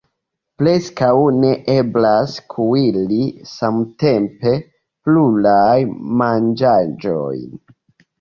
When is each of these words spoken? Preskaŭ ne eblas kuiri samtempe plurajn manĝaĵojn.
Preskaŭ 0.59 1.09
ne 1.41 1.49
eblas 1.73 2.37
kuiri 2.53 3.19
samtempe 3.49 4.53
plurajn 5.09 5.93
manĝaĵojn. 6.23 7.45